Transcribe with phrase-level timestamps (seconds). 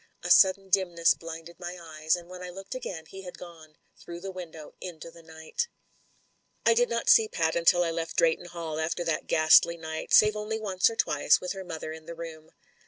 [0.23, 4.19] A sudden dimness blinded my eyes, and when I looked again he had gone— ^through
[4.19, 5.57] the window into the night..••..
[6.65, 10.35] I did not see Pat until I left Drayton Hall after that ghastly night, save
[10.35, 12.51] only once or twice with her mother in the room.